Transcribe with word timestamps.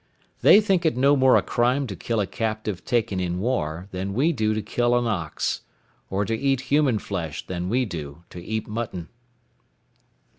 They 0.41 0.61
think 0.61 0.83
it 0.83 0.97
no 0.97 1.15
more 1.15 1.37
a 1.37 1.43
crime 1.43 1.85
to 1.85 1.95
kill 1.95 2.19
a 2.19 2.25
captive 2.25 2.83
taken 2.83 3.19
in 3.19 3.37
war 3.39 3.87
than 3.91 4.15
we 4.15 4.31
do 4.33 4.55
to 4.55 4.61
kill 4.63 4.97
an 4.97 5.05
ox; 5.05 5.61
or 6.09 6.25
to 6.25 6.35
eat 6.35 6.61
human 6.73 6.97
flesh 6.97 7.45
than 7.45 7.69
we 7.69 7.85
do 7.85 8.23
to 8.31 8.41
eat 8.43 8.67
mutton." 8.67 9.09